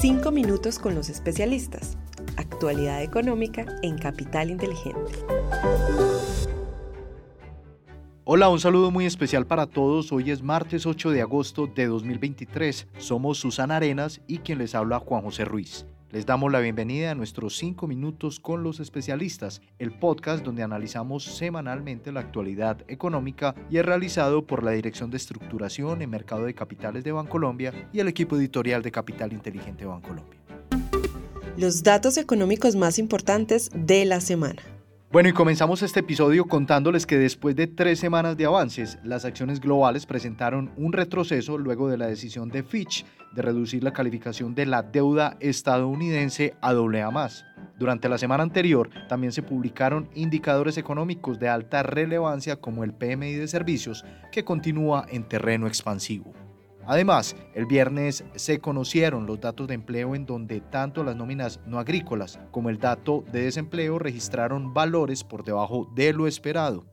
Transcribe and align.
5 0.00 0.30
minutos 0.30 0.78
con 0.78 0.94
los 0.94 1.08
especialistas. 1.08 1.98
Actualidad 2.36 3.02
económica 3.02 3.66
en 3.82 3.98
Capital 3.98 4.48
Inteligente. 4.48 5.10
Hola, 8.22 8.48
un 8.48 8.60
saludo 8.60 8.92
muy 8.92 9.06
especial 9.06 9.44
para 9.44 9.66
todos. 9.66 10.12
Hoy 10.12 10.30
es 10.30 10.40
martes 10.40 10.86
8 10.86 11.10
de 11.10 11.22
agosto 11.22 11.66
de 11.66 11.86
2023. 11.86 12.86
Somos 12.98 13.38
Susana 13.38 13.78
Arenas 13.78 14.20
y 14.28 14.38
quien 14.38 14.58
les 14.58 14.76
habla 14.76 15.00
Juan 15.00 15.22
José 15.22 15.44
Ruiz. 15.44 15.84
Les 16.10 16.24
damos 16.24 16.50
la 16.50 16.60
bienvenida 16.60 17.10
a 17.10 17.14
nuestros 17.14 17.58
5 17.58 17.86
minutos 17.86 18.40
con 18.40 18.62
los 18.62 18.80
especialistas, 18.80 19.60
el 19.78 19.92
podcast 19.92 20.42
donde 20.42 20.62
analizamos 20.62 21.22
semanalmente 21.22 22.12
la 22.12 22.20
actualidad 22.20 22.78
económica 22.88 23.54
y 23.68 23.76
es 23.76 23.84
realizado 23.84 24.46
por 24.46 24.64
la 24.64 24.70
Dirección 24.70 25.10
de 25.10 25.18
Estructuración 25.18 26.00
en 26.00 26.08
Mercado 26.08 26.46
de 26.46 26.54
Capitales 26.54 27.04
de 27.04 27.12
Bancolombia 27.12 27.90
y 27.92 28.00
el 28.00 28.08
equipo 28.08 28.36
editorial 28.36 28.82
de 28.82 28.90
Capital 28.90 29.34
Inteligente 29.34 29.84
Bancolombia. 29.84 30.40
Los 31.58 31.82
datos 31.82 32.16
económicos 32.16 32.74
más 32.74 32.98
importantes 32.98 33.70
de 33.74 34.06
la 34.06 34.22
semana. 34.22 34.62
Bueno, 35.10 35.30
y 35.30 35.32
comenzamos 35.32 35.82
este 35.82 36.00
episodio 36.00 36.44
contándoles 36.44 37.06
que 37.06 37.16
después 37.16 37.56
de 37.56 37.66
tres 37.66 37.98
semanas 37.98 38.36
de 38.36 38.44
avances, 38.44 38.98
las 39.02 39.24
acciones 39.24 39.58
globales 39.58 40.04
presentaron 40.04 40.70
un 40.76 40.92
retroceso 40.92 41.56
luego 41.56 41.88
de 41.88 41.96
la 41.96 42.08
decisión 42.08 42.50
de 42.50 42.62
Fitch 42.62 43.06
de 43.32 43.40
reducir 43.40 43.82
la 43.82 43.94
calificación 43.94 44.54
de 44.54 44.66
la 44.66 44.82
deuda 44.82 45.38
estadounidense 45.40 46.56
a 46.60 46.72
AA. 46.72 47.28
Durante 47.78 48.10
la 48.10 48.18
semana 48.18 48.42
anterior 48.42 48.90
también 49.08 49.32
se 49.32 49.42
publicaron 49.42 50.10
indicadores 50.14 50.76
económicos 50.76 51.38
de 51.38 51.48
alta 51.48 51.82
relevancia 51.82 52.56
como 52.56 52.84
el 52.84 52.92
PMI 52.92 53.32
de 53.32 53.48
servicios, 53.48 54.04
que 54.30 54.44
continúa 54.44 55.06
en 55.08 55.26
terreno 55.26 55.66
expansivo. 55.66 56.34
Además, 56.88 57.36
el 57.54 57.66
viernes 57.66 58.24
se 58.34 58.58
conocieron 58.60 59.26
los 59.26 59.38
datos 59.38 59.68
de 59.68 59.74
empleo 59.74 60.14
en 60.14 60.24
donde 60.24 60.62
tanto 60.62 61.04
las 61.04 61.14
nóminas 61.14 61.60
no 61.66 61.78
agrícolas 61.78 62.40
como 62.50 62.70
el 62.70 62.78
dato 62.78 63.26
de 63.30 63.42
desempleo 63.42 63.98
registraron 63.98 64.72
valores 64.72 65.22
por 65.22 65.44
debajo 65.44 65.92
de 65.94 66.14
lo 66.14 66.26
esperado. 66.26 66.86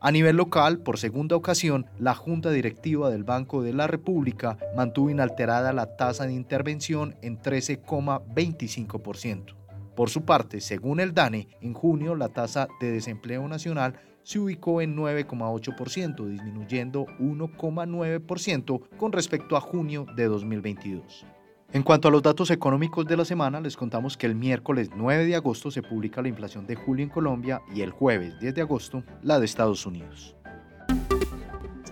A 0.00 0.10
nivel 0.10 0.34
local, 0.34 0.80
por 0.80 0.98
segunda 0.98 1.36
ocasión, 1.36 1.86
la 1.96 2.16
Junta 2.16 2.50
Directiva 2.50 3.08
del 3.08 3.22
Banco 3.22 3.62
de 3.62 3.72
la 3.72 3.86
República 3.86 4.58
mantuvo 4.76 5.10
inalterada 5.10 5.72
la 5.72 5.96
tasa 5.96 6.26
de 6.26 6.32
intervención 6.32 7.14
en 7.22 7.40
13,25%. 7.40 9.54
Por 9.94 10.10
su 10.10 10.24
parte, 10.24 10.60
según 10.60 10.98
el 10.98 11.14
DANE, 11.14 11.46
en 11.60 11.72
junio 11.72 12.16
la 12.16 12.30
tasa 12.30 12.66
de 12.80 12.90
desempleo 12.90 13.46
nacional 13.46 13.94
se 14.26 14.40
ubicó 14.40 14.80
en 14.80 14.96
9,8%, 14.96 16.28
disminuyendo 16.28 17.06
1,9% 17.20 18.82
con 18.96 19.12
respecto 19.12 19.56
a 19.56 19.60
junio 19.60 20.04
de 20.16 20.24
2022. 20.24 21.24
En 21.72 21.84
cuanto 21.84 22.08
a 22.08 22.10
los 22.10 22.22
datos 22.22 22.50
económicos 22.50 23.06
de 23.06 23.16
la 23.16 23.24
semana, 23.24 23.60
les 23.60 23.76
contamos 23.76 24.16
que 24.16 24.26
el 24.26 24.34
miércoles 24.34 24.90
9 24.96 25.26
de 25.26 25.36
agosto 25.36 25.70
se 25.70 25.80
publica 25.80 26.22
la 26.22 26.28
inflación 26.28 26.66
de 26.66 26.74
julio 26.74 27.04
en 27.04 27.10
Colombia 27.10 27.62
y 27.72 27.82
el 27.82 27.92
jueves 27.92 28.36
10 28.40 28.56
de 28.56 28.62
agosto 28.62 29.04
la 29.22 29.38
de 29.38 29.46
Estados 29.46 29.86
Unidos. 29.86 30.34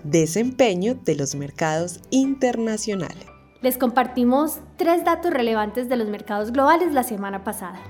Desempeño 0.02 0.96
de 1.04 1.14
los 1.14 1.36
mercados 1.36 2.00
internacionales. 2.10 3.26
Les 3.62 3.78
compartimos 3.78 4.58
tres 4.76 5.04
datos 5.04 5.32
relevantes 5.32 5.88
de 5.88 5.96
los 5.96 6.08
mercados 6.08 6.50
globales 6.50 6.92
la 6.92 7.04
semana 7.04 7.44
pasada. 7.44 7.80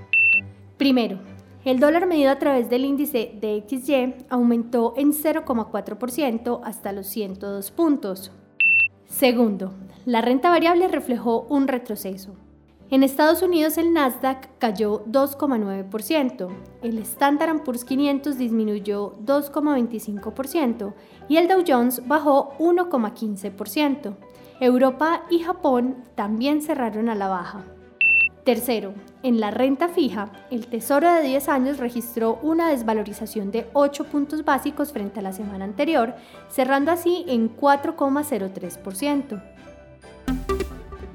Primero, 0.77 1.19
el 1.65 1.81
dólar 1.81 2.07
medido 2.07 2.31
a 2.31 2.39
través 2.39 2.69
del 2.69 2.85
índice 2.85 3.33
de 3.41 3.65
XY 3.67 4.27
aumentó 4.29 4.95
en 4.97 5.13
0,4% 5.13 6.61
hasta 6.63 6.93
los 6.93 7.07
102 7.07 7.71
puntos. 7.71 8.33
Segundo, 9.07 9.73
la 10.05 10.21
renta 10.21 10.51
variable 10.51 10.89
reflejó 10.89 11.47
un 11.49 11.67
retroceso. 11.67 12.35
En 12.91 13.03
Estados 13.03 13.43
Unidos 13.43 13.79
el 13.79 13.95
Nasdaq 13.95 14.51
cayó 14.59 15.05
2,9%, 15.07 16.49
el 16.83 16.99
Standard 16.99 17.63
Poor's 17.65 17.85
500 17.85 18.37
disminuyó 18.37 19.15
2,25% 19.25 20.93
y 21.29 21.39
el 21.39 21.49
Dow 21.49 21.65
Jones 21.67 22.07
bajó 22.07 22.53
1,15%. 22.59 24.15
Europa 24.61 25.25
y 25.31 25.41
Japón 25.41 26.05
también 26.15 26.61
cerraron 26.61 27.09
a 27.09 27.15
la 27.15 27.29
baja. 27.29 27.65
Tercero, 28.45 28.93
en 29.23 29.41
la 29.41 29.51
renta 29.51 29.89
fija, 29.89 30.31
el 30.51 30.67
Tesoro 30.67 31.11
de 31.11 31.23
10 31.23 31.49
años 31.49 31.79
registró 31.79 32.39
una 32.43 32.69
desvalorización 32.69 33.51
de 33.51 33.67
8 33.73 34.05
puntos 34.05 34.45
básicos 34.45 34.93
frente 34.93 35.21
a 35.21 35.23
la 35.23 35.33
semana 35.33 35.65
anterior, 35.65 36.15
cerrando 36.51 36.93
así 36.93 37.25
en 37.27 37.57
4,03%. 37.57 39.43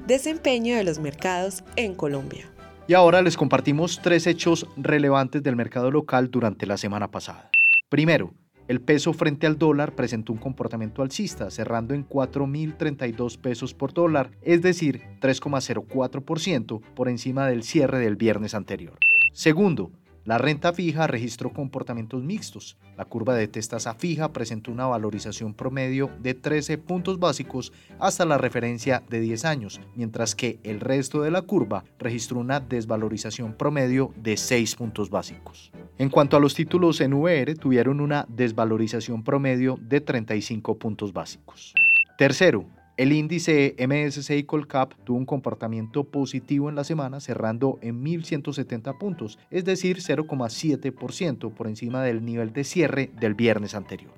Desempeño 0.08 0.74
de 0.74 0.82
los 0.82 0.98
mercados 0.98 1.62
en 1.76 1.94
Colombia. 1.94 2.50
Y 2.88 2.94
ahora 2.94 3.22
les 3.22 3.36
compartimos 3.36 4.00
tres 4.02 4.26
hechos 4.26 4.66
relevantes 4.76 5.40
del 5.44 5.54
mercado 5.54 5.92
local 5.92 6.32
durante 6.32 6.66
la 6.66 6.76
semana 6.76 7.12
pasada. 7.12 7.48
Primero, 7.88 8.34
el 8.70 8.80
peso 8.80 9.12
frente 9.12 9.48
al 9.48 9.58
dólar 9.58 9.96
presentó 9.96 10.32
un 10.32 10.38
comportamiento 10.38 11.02
alcista, 11.02 11.50
cerrando 11.50 11.92
en 11.92 12.08
4.032 12.08 13.36
pesos 13.36 13.74
por 13.74 13.92
dólar, 13.92 14.30
es 14.42 14.62
decir, 14.62 15.02
3,04% 15.20 16.80
por 16.94 17.08
encima 17.08 17.48
del 17.48 17.64
cierre 17.64 17.98
del 17.98 18.14
viernes 18.14 18.54
anterior. 18.54 18.96
Segundo, 19.32 19.90
la 20.24 20.38
renta 20.38 20.72
fija 20.72 21.06
registró 21.06 21.52
comportamientos 21.52 22.22
mixtos. 22.22 22.76
La 22.96 23.04
curva 23.04 23.34
de 23.34 23.48
testaza 23.48 23.94
fija 23.94 24.32
presentó 24.32 24.70
una 24.70 24.86
valorización 24.86 25.54
promedio 25.54 26.10
de 26.20 26.34
13 26.34 26.78
puntos 26.78 27.18
básicos 27.18 27.72
hasta 27.98 28.26
la 28.26 28.36
referencia 28.36 29.02
de 29.08 29.20
10 29.20 29.44
años, 29.46 29.80
mientras 29.96 30.34
que 30.34 30.58
el 30.62 30.80
resto 30.80 31.22
de 31.22 31.30
la 31.30 31.42
curva 31.42 31.84
registró 31.98 32.38
una 32.38 32.60
desvalorización 32.60 33.54
promedio 33.54 34.12
de 34.16 34.36
6 34.36 34.76
puntos 34.76 35.08
básicos. 35.08 35.72
En 35.98 36.10
cuanto 36.10 36.36
a 36.36 36.40
los 36.40 36.54
títulos 36.54 37.00
en 37.00 37.14
VR, 37.14 37.54
tuvieron 37.54 38.00
una 38.00 38.26
desvalorización 38.28 39.24
promedio 39.24 39.78
de 39.80 40.00
35 40.00 40.78
puntos 40.78 41.12
básicos. 41.12 41.74
Tercero, 42.18 42.66
el 42.96 43.12
índice 43.12 43.76
MSCI 43.78 44.44
Colcap 44.44 44.92
tuvo 45.04 45.18
un 45.18 45.26
comportamiento 45.26 46.04
positivo 46.04 46.68
en 46.68 46.74
la 46.74 46.84
semana, 46.84 47.20
cerrando 47.20 47.78
en 47.80 48.04
1.170 48.04 48.98
puntos, 48.98 49.38
es 49.50 49.64
decir, 49.64 49.98
0,7% 49.98 51.52
por 51.52 51.66
encima 51.66 52.02
del 52.02 52.24
nivel 52.24 52.52
de 52.52 52.64
cierre 52.64 53.10
del 53.18 53.34
viernes 53.34 53.74
anterior. 53.74 54.12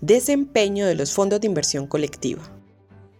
Desempeño 0.00 0.86
de 0.86 0.94
los 0.94 1.12
fondos 1.12 1.40
de 1.40 1.46
inversión 1.46 1.86
colectiva. 1.86 2.42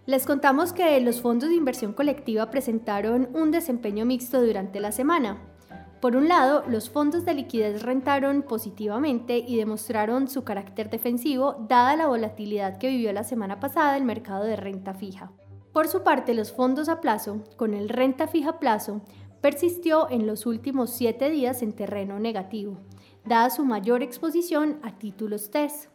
Les 0.07 0.25
contamos 0.25 0.73
que 0.73 0.99
los 1.01 1.21
fondos 1.21 1.51
de 1.51 1.55
inversión 1.55 1.93
colectiva 1.93 2.51
presentaron 2.51 3.29
un 3.35 3.51
desempeño 3.51 4.07
mixto 4.07 4.41
durante 4.41 4.81
la 4.81 4.93
semana. 4.93 5.39
Por 6.01 6.15
un 6.15 6.29
lado, 6.29 6.63
los 6.69 6.91
fondos 6.91 7.25
de 7.25 7.35
liquidez 7.35 7.83
rentaron 7.83 8.43
positivamente 8.43 9.39
y 9.39 9.57
demostraron 9.57 10.29
su 10.29 10.45
carácter 10.45 10.91
defensivo 10.91 11.57
dada 11.69 11.97
la 11.97 12.07
volatilidad 12.07 12.79
que 12.79 12.89
vivió 12.89 13.13
la 13.13 13.25
semana 13.25 13.59
pasada 13.59 13.97
el 13.97 14.05
mercado 14.05 14.45
de 14.45 14.55
renta 14.55 14.95
fija. 14.95 15.33
Por 15.73 15.89
su 15.89 16.05
parte, 16.05 16.35
los 16.35 16.53
fondos 16.53 16.89
a 16.89 17.01
plazo, 17.01 17.43
con 17.57 17.75
el 17.75 17.89
renta 17.89 18.29
fija 18.29 18.51
a 18.51 18.59
plazo, 18.61 19.03
persistió 19.41 20.09
en 20.09 20.27
los 20.27 20.47
últimos 20.47 20.91
siete 20.91 21.31
días 21.31 21.63
en 21.63 21.73
terreno 21.73 22.21
negativo, 22.21 22.79
dada 23.25 23.51
su 23.51 23.65
mayor 23.65 24.03
exposición 24.05 24.79
a 24.85 24.99
títulos 24.99 25.51
TES. 25.51 25.89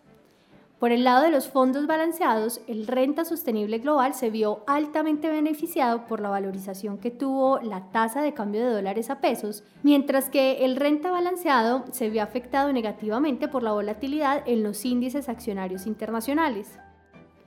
Por 0.84 0.92
el 0.92 1.06
lado 1.06 1.24
de 1.24 1.32
los 1.32 1.48
fondos 1.48 1.88
balanceados, 1.88 2.60
el 2.68 2.88
renta 2.88 3.24
sostenible 3.24 3.78
global 3.78 4.14
se 4.14 4.30
vio 4.30 4.66
altamente 4.68 5.30
beneficiado 5.30 6.08
por 6.08 6.20
la 6.20 6.28
valorización 6.28 6.98
que 6.98 7.10
tuvo 7.10 7.62
la 7.62 7.90
tasa 7.92 8.22
de 8.22 8.34
cambio 8.34 8.66
de 8.66 8.74
dólares 8.74 9.10
a 9.10 9.22
pesos, 9.22 9.64
mientras 9.82 10.30
que 10.30 10.66
el 10.66 10.76
renta 10.76 11.10
balanceado 11.10 11.86
se 11.94 12.10
vio 12.10 12.22
afectado 12.22 12.74
negativamente 12.74 13.48
por 13.48 13.64
la 13.64 13.72
volatilidad 13.72 14.44
en 14.46 14.62
los 14.62 14.84
índices 14.84 15.30
accionarios 15.30 15.88
internacionales. 15.88 16.78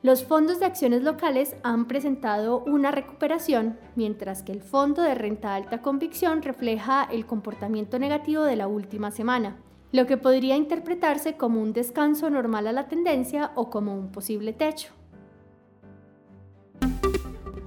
Los 0.00 0.24
fondos 0.24 0.58
de 0.58 0.64
acciones 0.64 1.02
locales 1.02 1.56
han 1.62 1.88
presentado 1.88 2.60
una 2.60 2.90
recuperación, 2.90 3.78
mientras 3.96 4.42
que 4.42 4.52
el 4.52 4.62
fondo 4.62 5.02
de 5.02 5.14
renta 5.14 5.54
alta 5.54 5.82
convicción 5.82 6.40
refleja 6.40 7.06
el 7.12 7.26
comportamiento 7.26 7.98
negativo 7.98 8.44
de 8.44 8.56
la 8.56 8.66
última 8.66 9.10
semana 9.10 9.58
lo 9.96 10.06
que 10.06 10.18
podría 10.18 10.56
interpretarse 10.56 11.36
como 11.36 11.60
un 11.62 11.72
descanso 11.72 12.28
normal 12.28 12.66
a 12.66 12.72
la 12.72 12.86
tendencia 12.86 13.50
o 13.56 13.70
como 13.70 13.96
un 13.96 14.12
posible 14.12 14.52
techo. 14.52 14.92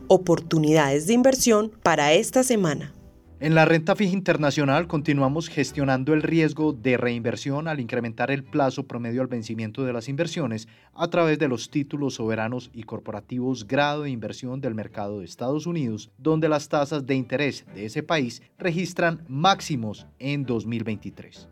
Oportunidades 0.08 1.08
de 1.08 1.14
inversión 1.14 1.72
para 1.84 2.14
esta 2.14 2.44
semana. 2.44 2.94
En 3.42 3.56
la 3.56 3.64
renta 3.64 3.96
fija 3.96 4.14
internacional 4.14 4.86
continuamos 4.88 5.48
gestionando 5.48 6.14
el 6.14 6.22
riesgo 6.22 6.74
de 6.74 6.98
reinversión 6.98 7.68
al 7.68 7.80
incrementar 7.80 8.32
el 8.32 8.44
plazo 8.44 8.86
promedio 8.86 9.22
al 9.22 9.28
vencimiento 9.28 9.86
de 9.86 9.94
las 9.94 10.10
inversiones 10.10 10.68
a 10.94 11.08
través 11.08 11.40
de 11.40 11.48
los 11.48 11.70
títulos 11.72 12.16
soberanos 12.16 12.70
y 12.74 12.84
corporativos 12.84 13.66
grado 13.66 14.04
de 14.04 14.10
inversión 14.10 14.60
del 14.62 14.76
mercado 14.76 15.20
de 15.20 15.26
Estados 15.26 15.66
Unidos, 15.66 16.12
donde 16.18 16.50
las 16.50 16.68
tasas 16.68 17.06
de 17.06 17.16
interés 17.16 17.66
de 17.74 17.86
ese 17.86 18.04
país 18.04 18.42
registran 18.58 19.24
máximos 19.30 20.06
en 20.20 20.46
2023. 20.46 21.48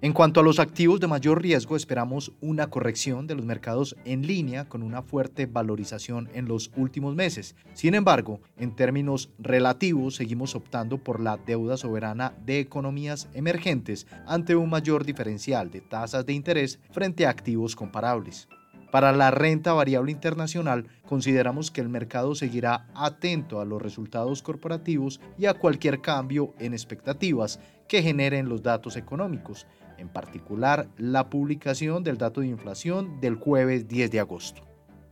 En 0.00 0.12
cuanto 0.12 0.38
a 0.38 0.44
los 0.44 0.60
activos 0.60 1.00
de 1.00 1.08
mayor 1.08 1.42
riesgo, 1.42 1.74
esperamos 1.74 2.30
una 2.40 2.68
corrección 2.70 3.26
de 3.26 3.34
los 3.34 3.44
mercados 3.44 3.96
en 4.04 4.24
línea 4.24 4.68
con 4.68 4.84
una 4.84 5.02
fuerte 5.02 5.46
valorización 5.46 6.28
en 6.34 6.46
los 6.46 6.70
últimos 6.76 7.16
meses. 7.16 7.56
Sin 7.74 7.96
embargo, 7.96 8.40
en 8.58 8.76
términos 8.76 9.28
relativos, 9.40 10.14
seguimos 10.14 10.54
optando 10.54 10.98
por 10.98 11.18
la 11.18 11.36
deuda 11.36 11.76
soberana 11.76 12.32
de 12.46 12.60
economías 12.60 13.28
emergentes 13.34 14.06
ante 14.24 14.54
un 14.54 14.70
mayor 14.70 15.04
diferencial 15.04 15.72
de 15.72 15.80
tasas 15.80 16.24
de 16.24 16.32
interés 16.32 16.78
frente 16.92 17.26
a 17.26 17.30
activos 17.30 17.74
comparables. 17.74 18.46
Para 18.92 19.12
la 19.12 19.32
renta 19.32 19.72
variable 19.72 20.12
internacional, 20.12 20.86
consideramos 21.06 21.72
que 21.72 21.80
el 21.80 21.88
mercado 21.88 22.36
seguirá 22.36 22.86
atento 22.94 23.60
a 23.60 23.66
los 23.66 23.82
resultados 23.82 24.42
corporativos 24.42 25.20
y 25.36 25.46
a 25.46 25.54
cualquier 25.54 26.00
cambio 26.00 26.54
en 26.60 26.72
expectativas 26.72 27.58
que 27.86 28.02
generen 28.02 28.48
los 28.48 28.62
datos 28.62 28.96
económicos, 28.96 29.66
en 29.98 30.08
particular 30.08 30.88
la 30.96 31.28
publicación 31.28 32.04
del 32.04 32.18
dato 32.18 32.40
de 32.40 32.48
inflación 32.48 33.20
del 33.20 33.34
jueves 33.34 33.88
10 33.88 34.10
de 34.10 34.20
agosto. 34.20 34.62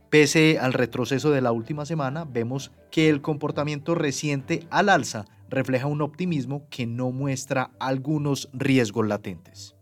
Pese 0.09 0.57
al 0.59 0.73
retroceso 0.73 1.31
de 1.31 1.41
la 1.41 1.51
última 1.51 1.85
semana, 1.85 2.25
vemos 2.25 2.71
que 2.91 3.09
el 3.09 3.21
comportamiento 3.21 3.93
reciente 3.93 4.65
al 4.69 4.89
alza 4.89 5.25
refleja 5.49 5.87
un 5.87 6.01
optimismo 6.01 6.67
que 6.69 6.85
no 6.85 7.11
muestra 7.11 7.71
algunos 7.79 8.49
riesgos 8.53 9.05
latentes. 9.07 9.75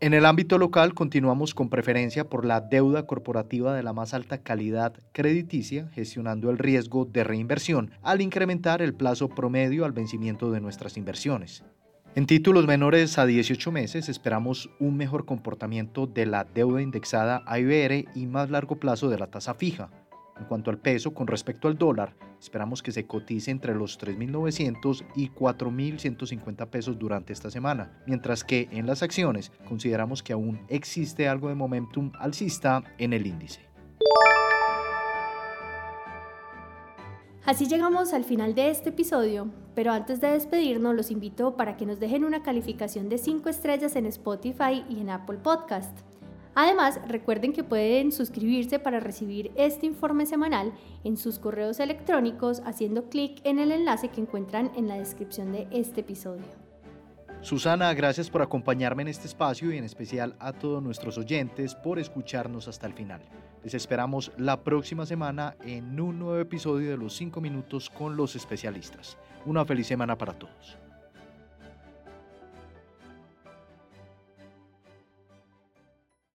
En 0.00 0.12
el 0.12 0.26
ámbito 0.26 0.58
local 0.58 0.92
continuamos 0.92 1.54
con 1.54 1.70
preferencia 1.70 2.28
por 2.28 2.44
la 2.44 2.60
deuda 2.60 3.06
corporativa 3.06 3.74
de 3.74 3.82
la 3.82 3.92
más 3.92 4.12
alta 4.12 4.38
calidad 4.38 4.92
crediticia, 5.12 5.88
gestionando 5.92 6.50
el 6.50 6.58
riesgo 6.58 7.06
de 7.06 7.24
reinversión 7.24 7.90
al 8.02 8.20
incrementar 8.20 8.82
el 8.82 8.92
plazo 8.92 9.28
promedio 9.28 9.84
al 9.84 9.92
vencimiento 9.92 10.50
de 10.50 10.60
nuestras 10.60 10.96
inversiones. 10.96 11.64
En 12.16 12.26
títulos 12.26 12.68
menores 12.68 13.18
a 13.18 13.26
18 13.26 13.72
meses 13.72 14.08
esperamos 14.08 14.70
un 14.78 14.96
mejor 14.96 15.24
comportamiento 15.24 16.06
de 16.06 16.26
la 16.26 16.44
deuda 16.44 16.80
indexada 16.80 17.42
a 17.44 17.58
IBR 17.58 18.08
y 18.14 18.26
más 18.26 18.50
largo 18.50 18.76
plazo 18.76 19.08
de 19.08 19.18
la 19.18 19.26
tasa 19.26 19.52
fija. 19.54 19.90
En 20.38 20.44
cuanto 20.44 20.70
al 20.70 20.78
peso 20.78 21.12
con 21.12 21.26
respecto 21.26 21.66
al 21.66 21.76
dólar, 21.76 22.14
esperamos 22.40 22.84
que 22.84 22.92
se 22.92 23.08
cotice 23.08 23.50
entre 23.50 23.74
los 23.74 23.98
3.900 23.98 25.04
y 25.16 25.30
4.150 25.30 26.68
pesos 26.68 26.96
durante 27.00 27.32
esta 27.32 27.50
semana, 27.50 28.00
mientras 28.06 28.44
que 28.44 28.68
en 28.70 28.86
las 28.86 29.02
acciones 29.02 29.50
consideramos 29.66 30.22
que 30.22 30.34
aún 30.34 30.60
existe 30.68 31.26
algo 31.26 31.48
de 31.48 31.56
momentum 31.56 32.12
alcista 32.20 32.84
en 32.98 33.12
el 33.12 33.26
índice. 33.26 33.73
Así 37.46 37.66
llegamos 37.66 38.14
al 38.14 38.24
final 38.24 38.54
de 38.54 38.70
este 38.70 38.88
episodio, 38.88 39.50
pero 39.74 39.92
antes 39.92 40.18
de 40.22 40.30
despedirnos 40.30 40.94
los 40.94 41.10
invito 41.10 41.56
para 41.58 41.76
que 41.76 41.84
nos 41.84 42.00
dejen 42.00 42.24
una 42.24 42.42
calificación 42.42 43.10
de 43.10 43.18
5 43.18 43.50
estrellas 43.50 43.96
en 43.96 44.06
Spotify 44.06 44.82
y 44.88 45.00
en 45.00 45.10
Apple 45.10 45.36
Podcast. 45.42 45.94
Además, 46.54 46.98
recuerden 47.06 47.52
que 47.52 47.62
pueden 47.62 48.12
suscribirse 48.12 48.78
para 48.78 48.98
recibir 48.98 49.52
este 49.56 49.84
informe 49.84 50.24
semanal 50.24 50.72
en 51.02 51.18
sus 51.18 51.38
correos 51.38 51.80
electrónicos 51.80 52.62
haciendo 52.64 53.10
clic 53.10 53.42
en 53.44 53.58
el 53.58 53.72
enlace 53.72 54.08
que 54.08 54.22
encuentran 54.22 54.70
en 54.74 54.88
la 54.88 54.96
descripción 54.96 55.52
de 55.52 55.68
este 55.70 56.00
episodio. 56.00 56.63
Susana, 57.44 57.92
gracias 57.92 58.30
por 58.30 58.40
acompañarme 58.40 59.02
en 59.02 59.08
este 59.08 59.26
espacio 59.26 59.70
y 59.70 59.76
en 59.76 59.84
especial 59.84 60.34
a 60.38 60.54
todos 60.54 60.82
nuestros 60.82 61.18
oyentes 61.18 61.74
por 61.74 61.98
escucharnos 61.98 62.68
hasta 62.68 62.86
el 62.86 62.94
final. 62.94 63.20
Les 63.62 63.74
esperamos 63.74 64.32
la 64.38 64.64
próxima 64.64 65.04
semana 65.04 65.54
en 65.62 66.00
un 66.00 66.18
nuevo 66.18 66.38
episodio 66.38 66.90
de 66.90 66.96
los 66.96 67.14
5 67.14 67.42
minutos 67.42 67.90
con 67.90 68.16
los 68.16 68.34
especialistas. 68.34 69.18
Una 69.44 69.62
feliz 69.66 69.86
semana 69.86 70.16
para 70.16 70.32
todos. 70.32 70.78